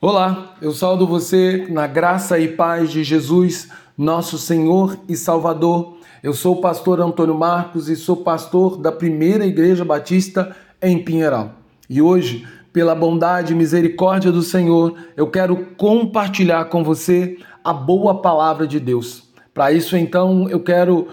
[0.00, 5.96] Olá, eu saúdo você na graça e paz de Jesus, nosso Senhor e Salvador.
[6.22, 11.50] Eu sou o pastor Antônio Marcos e sou pastor da Primeira Igreja Batista em Pinheiral.
[11.90, 18.22] E hoje, pela bondade e misericórdia do Senhor, eu quero compartilhar com você a boa
[18.22, 19.24] palavra de Deus.
[19.52, 21.08] Para isso, então, eu quero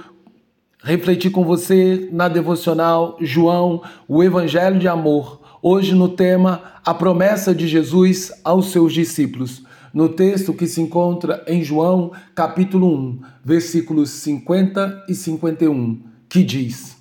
[0.84, 7.54] refletir com você na devocional João, o Evangelho de Amor, hoje no tema A promessa
[7.54, 9.64] de Jesus aos seus discípulos,
[9.94, 16.98] no texto que se encontra em João, capítulo 1, versículos 50 e 51, que diz: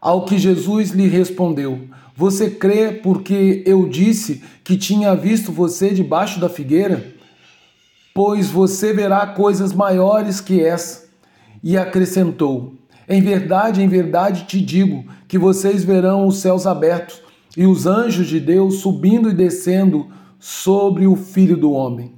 [0.00, 6.40] Ao que Jesus lhe respondeu: Você crê porque eu disse que tinha visto você debaixo
[6.40, 7.14] da figueira?
[8.12, 11.08] Pois você verá coisas maiores que essa.
[11.62, 12.74] E acrescentou:
[13.08, 18.28] em verdade, em verdade te digo que vocês verão os céus abertos e os anjos
[18.28, 20.06] de Deus subindo e descendo
[20.38, 22.12] sobre o Filho do Homem.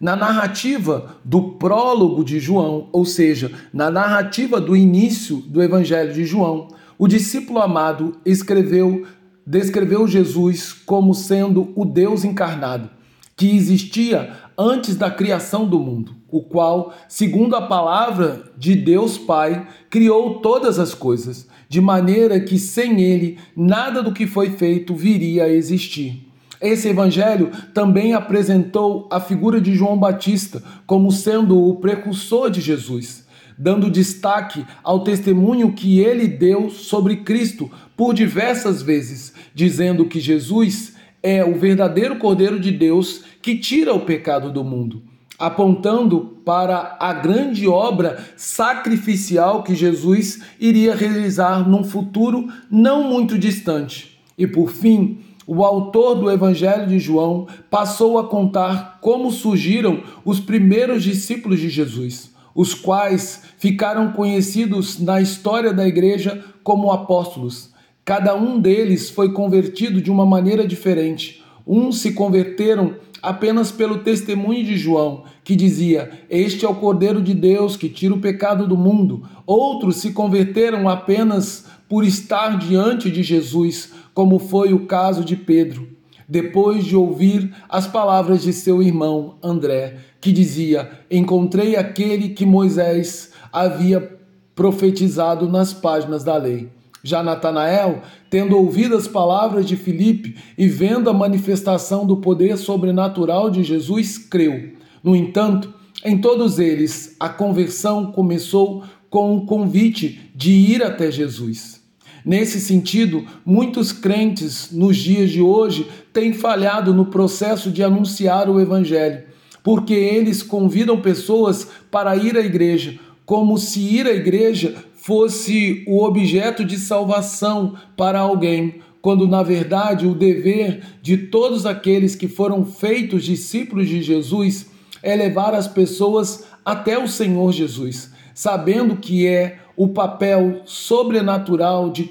[0.00, 6.24] Na narrativa do prólogo de João, ou seja, na narrativa do início do Evangelho de
[6.24, 9.04] João, o discípulo amado escreveu,
[9.44, 12.88] descreveu Jesus como sendo o Deus encarnado,
[13.36, 19.68] que existia antes da criação do mundo, o qual, segundo a palavra de Deus Pai,
[19.88, 25.44] criou todas as coisas, de maneira que sem ele nada do que foi feito viria
[25.44, 26.26] a existir.
[26.60, 33.24] Esse evangelho também apresentou a figura de João Batista como sendo o precursor de Jesus,
[33.56, 40.97] dando destaque ao testemunho que ele deu sobre Cristo por diversas vezes, dizendo que Jesus
[41.22, 45.02] é o verdadeiro Cordeiro de Deus que tira o pecado do mundo,
[45.38, 54.18] apontando para a grande obra sacrificial que Jesus iria realizar num futuro não muito distante.
[54.36, 60.40] E por fim, o autor do Evangelho de João passou a contar como surgiram os
[60.40, 67.72] primeiros discípulos de Jesus, os quais ficaram conhecidos na história da igreja como apóstolos
[68.08, 71.44] Cada um deles foi convertido de uma maneira diferente.
[71.66, 77.34] Uns se converteram apenas pelo testemunho de João, que dizia: Este é o Cordeiro de
[77.34, 79.28] Deus que tira o pecado do mundo.
[79.46, 85.86] Outros se converteram apenas por estar diante de Jesus, como foi o caso de Pedro.
[86.26, 93.32] Depois de ouvir as palavras de seu irmão André, que dizia: Encontrei aquele que Moisés
[93.52, 94.18] havia
[94.54, 96.77] profetizado nas páginas da lei.
[97.08, 103.48] Já Natanael, tendo ouvido as palavras de Filipe e vendo a manifestação do poder sobrenatural
[103.48, 104.74] de Jesus, creu.
[105.02, 105.72] No entanto,
[106.04, 111.80] em todos eles, a conversão começou com o convite de ir até Jesus.
[112.22, 118.60] Nesse sentido, muitos crentes nos dias de hoje têm falhado no processo de anunciar o
[118.60, 119.22] Evangelho,
[119.64, 124.74] porque eles convidam pessoas para ir à igreja, como se ir à igreja
[125.08, 132.14] fosse o objeto de salvação para alguém, quando na verdade o dever de todos aqueles
[132.14, 134.70] que foram feitos discípulos de Jesus
[135.02, 142.10] é levar as pessoas até o Senhor Jesus, sabendo que é o papel sobrenatural de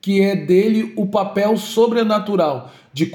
[0.00, 3.12] que é dele o papel sobrenatural de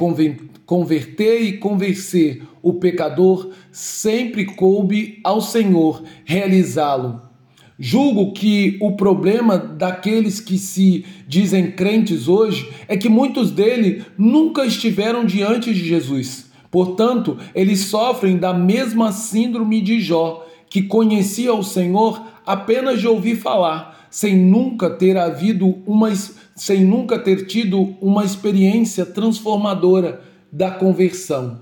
[0.64, 7.33] converter e convencer o pecador, sempre coube ao Senhor realizá-lo
[7.86, 14.66] Julgo que o problema daqueles que se dizem crentes hoje é que muitos deles nunca
[14.66, 16.46] estiveram diante de Jesus.
[16.72, 23.36] Portanto, eles sofrem da mesma síndrome de Jó, que conhecia o Senhor apenas de ouvir
[23.36, 26.10] falar, sem nunca ter havido uma
[26.56, 31.60] sem nunca ter tido uma experiência transformadora da conversão.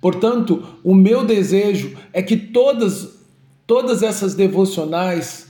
[0.00, 3.20] Portanto, o meu desejo é que todas
[3.66, 5.49] todas essas devocionais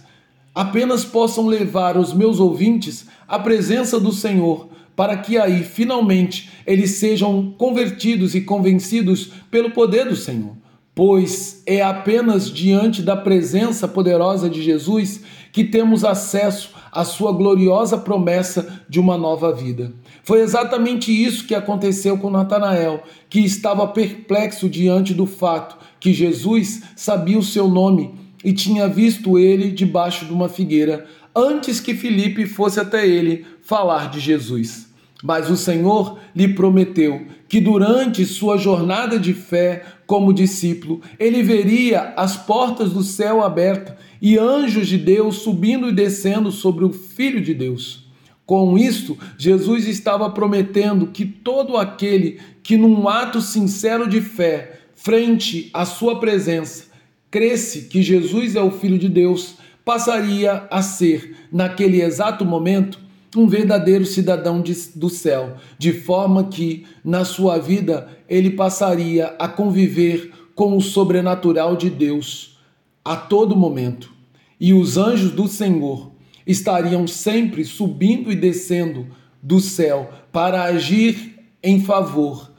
[0.54, 6.92] apenas possam levar os meus ouvintes à presença do Senhor, para que aí finalmente eles
[6.92, 10.56] sejam convertidos e convencidos pelo poder do Senhor.
[10.94, 15.22] Pois é apenas diante da presença poderosa de Jesus
[15.52, 19.92] que temos acesso à sua gloriosa promessa de uma nova vida.
[20.22, 26.82] Foi exatamente isso que aconteceu com Natanael, que estava perplexo diante do fato que Jesus
[26.96, 28.14] sabia o seu nome
[28.44, 34.10] e tinha visto ele debaixo de uma figueira antes que Filipe fosse até ele falar
[34.10, 34.88] de Jesus.
[35.22, 42.14] Mas o Senhor lhe prometeu que durante sua jornada de fé como discípulo, ele veria
[42.16, 47.40] as portas do céu abertas e anjos de Deus subindo e descendo sobre o Filho
[47.40, 48.08] de Deus.
[48.44, 55.70] Com isto, Jesus estava prometendo que todo aquele que, num ato sincero de fé, frente
[55.72, 56.89] à sua presença,
[57.30, 59.54] cresce que Jesus é o Filho de Deus,
[59.84, 62.98] passaria a ser, naquele exato momento,
[63.36, 69.46] um verdadeiro cidadão de, do céu, de forma que, na sua vida, ele passaria a
[69.46, 72.58] conviver com o sobrenatural de Deus
[73.04, 74.12] a todo momento.
[74.58, 76.12] E os anjos do Senhor
[76.46, 79.06] estariam sempre subindo e descendo
[79.42, 82.50] do céu para agir em favor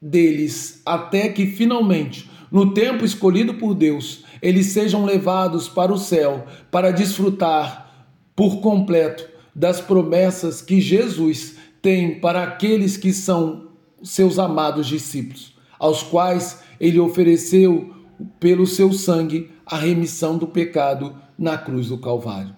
[0.00, 6.44] deles, até que finalmente, no tempo escolhido por Deus, eles sejam levados para o céu
[6.70, 8.06] para desfrutar
[8.36, 13.68] por completo das promessas que Jesus tem para aqueles que são
[14.02, 17.94] seus amados discípulos, aos quais ele ofereceu
[18.38, 22.54] pelo seu sangue a remissão do pecado na cruz do Calvário.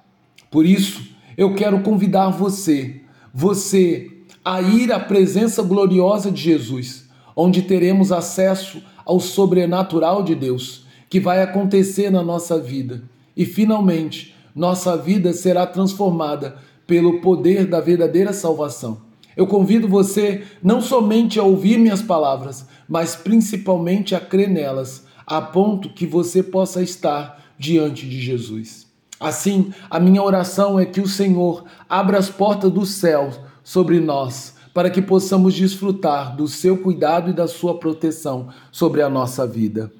[0.51, 1.03] Por isso,
[1.37, 3.01] eu quero convidar você,
[3.33, 4.11] você,
[4.45, 11.21] a ir à presença gloriosa de Jesus, onde teremos acesso ao sobrenatural de Deus, que
[11.21, 13.03] vai acontecer na nossa vida.
[13.37, 16.57] E finalmente, nossa vida será transformada
[16.87, 18.99] pelo poder da verdadeira salvação.
[19.37, 25.41] Eu convido você não somente a ouvir minhas palavras, mas principalmente a crer nelas, a
[25.41, 28.87] ponto que você possa estar diante de Jesus.
[29.19, 33.31] Assim, a minha oração é que o Senhor abra as portas do céu
[33.63, 39.09] sobre nós, para que possamos desfrutar do seu cuidado e da sua proteção sobre a
[39.09, 39.93] nossa vida.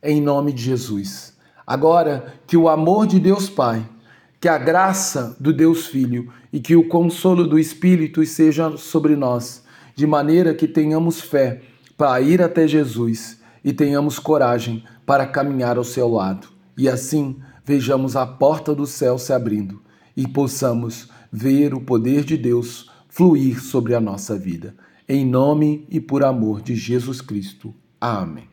[0.00, 1.36] Em nome de Jesus.
[1.66, 3.84] Agora, que o amor de Deus Pai,
[4.40, 9.64] que a graça do Deus Filho e que o consolo do Espírito seja sobre nós,
[9.96, 11.62] de maneira que tenhamos fé
[11.96, 16.48] para ir até Jesus e tenhamos coragem para caminhar ao seu lado.
[16.78, 19.82] E assim, vejamos a porta do céu se abrindo
[20.16, 22.89] e possamos ver o poder de Deus
[23.20, 24.74] fluir sobre a nossa vida.
[25.06, 27.74] Em nome e por amor de Jesus Cristo.
[28.00, 28.50] Amém.